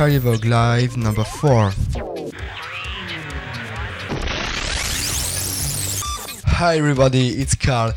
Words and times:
Carlivog 0.00 0.46
Live 0.46 0.96
number 0.96 1.24
4. 1.24 1.72
Hi 6.46 6.78
everybody, 6.78 7.28
it's 7.32 7.54
Carl. 7.54 7.92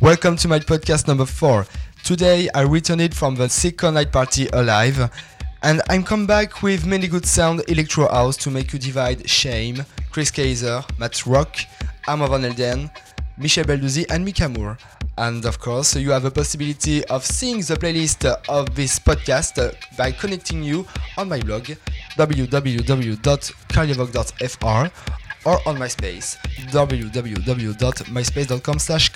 Welcome 0.00 0.36
to 0.36 0.46
my 0.46 0.60
podcast 0.60 1.08
number 1.08 1.26
4. 1.26 1.66
Today 2.04 2.48
I 2.54 2.60
returned 2.60 3.00
it 3.00 3.12
from 3.12 3.34
the 3.34 3.48
second 3.48 3.94
night 3.94 4.12
party 4.12 4.46
alive 4.52 5.10
and 5.64 5.82
I'm 5.90 6.04
come 6.04 6.28
back 6.28 6.62
with 6.62 6.86
many 6.86 7.08
good 7.08 7.26
sound 7.26 7.64
electro 7.66 8.08
house 8.08 8.36
to 8.36 8.52
make 8.52 8.72
you 8.72 8.78
divide 8.78 9.28
Shame, 9.28 9.84
Chris 10.12 10.30
Kaiser, 10.30 10.84
Matt 10.96 11.26
Rock, 11.26 11.56
Armand 12.06 12.30
Van 12.30 12.42
Helden, 12.44 12.90
Michel 13.38 13.64
Belduzzi 13.64 14.04
and 14.10 14.24
Mika 14.24 14.48
Moore. 14.48 14.78
And 15.16 15.44
of 15.44 15.58
course, 15.58 15.96
you 15.96 16.10
have 16.10 16.24
a 16.24 16.30
possibility 16.30 17.04
of 17.06 17.24
seeing 17.24 17.58
the 17.58 17.76
playlist 17.76 18.24
of 18.48 18.74
this 18.74 18.98
podcast 18.98 19.74
by 19.96 20.10
connecting 20.12 20.62
you 20.62 20.86
on 21.16 21.28
my 21.28 21.40
blog 21.40 21.70
www.carlievog.fr 22.16 24.90
or 25.44 25.60
on 25.66 25.76
MySpace 25.76 26.36
www.myspace.com 26.70 28.78
slash 28.78 29.08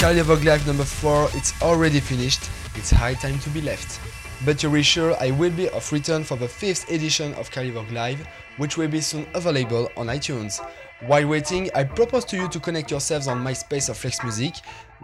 Live 0.00 0.64
number 0.64 0.84
4, 0.84 1.30
it's 1.34 1.60
already 1.60 1.98
finished, 1.98 2.48
it's 2.76 2.88
high 2.88 3.14
time 3.14 3.40
to 3.40 3.50
be 3.50 3.60
left. 3.60 4.00
But 4.44 4.62
you're 4.62 4.82
sure 4.84 5.16
I 5.20 5.32
will 5.32 5.50
be 5.50 5.68
off 5.70 5.90
return 5.90 6.22
for 6.22 6.36
the 6.36 6.46
5th 6.46 6.88
edition 6.88 7.34
of 7.34 7.50
Carly 7.50 7.70
Vogue 7.70 7.90
Live, 7.90 8.24
which 8.58 8.76
will 8.76 8.86
be 8.86 9.00
soon 9.00 9.26
available 9.34 9.90
on 9.96 10.06
iTunes. 10.06 10.64
While 11.06 11.26
waiting, 11.26 11.68
I 11.74 11.82
propose 11.82 12.24
to 12.26 12.36
you 12.36 12.48
to 12.48 12.60
connect 12.60 12.92
yourselves 12.92 13.26
on 13.26 13.44
MySpace 13.44 13.88
of 13.88 13.96
Flex 13.96 14.22
Music, 14.22 14.54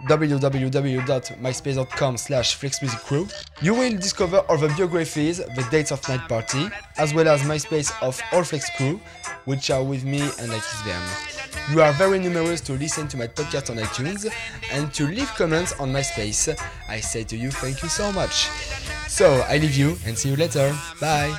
www.myspace.com 0.09 2.17
slash 2.17 2.59
flexmusiccrew. 2.59 3.33
You 3.63 3.75
will 3.75 3.97
discover 3.97 4.39
all 4.49 4.59
the 4.59 4.69
biographies, 4.69 5.39
the 5.39 5.67
dates 5.71 5.93
of 5.93 6.07
night 6.09 6.29
party, 6.29 6.69
as 6.99 7.15
well 7.15 7.29
as 7.29 7.43
MySpace 7.43 7.93
of 8.03 8.21
all 8.33 8.45
Flex 8.45 8.69
crew, 8.77 9.01
which 9.45 9.71
are 9.71 9.83
with 9.83 10.05
me 10.05 10.21
and 10.41 10.53
I 10.53 10.57
kiss 10.57 10.83
them. 10.83 11.03
You 11.73 11.81
are 11.81 11.93
very 11.93 12.19
numerous 12.19 12.61
to 12.63 12.73
listen 12.75 13.09
to 13.09 13.17
my 13.17 13.27
podcast 13.27 13.71
on 13.71 13.77
iTunes 13.77 14.31
and 14.73 14.93
to 14.95 15.07
leave 15.07 15.29
comments 15.35 15.79
on 15.81 15.93
MySpace. 15.93 16.59
I 16.89 17.01
say 17.01 17.25
to 17.25 17.37
you 17.37 17.51
thank 17.51 17.83
you 17.83 17.89
so 17.89 18.13
much. 18.13 18.49
So 19.09 19.45
I 19.49 19.59
leave 19.59 19.77
you 19.77 19.97
and 20.05 20.19
see 20.19 20.31
you 20.31 20.37
later. 20.37 20.77
Bye. 21.01 21.37